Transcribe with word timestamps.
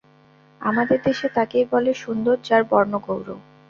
আমাদের 0.61 0.99
দেশে 1.03 1.27
তাকেই 1.35 1.65
বলে 1.71 1.91
সুন্দর 2.03 2.35
যার 2.47 2.63
বর্ণ 2.71 2.93
গৌর। 2.99 3.27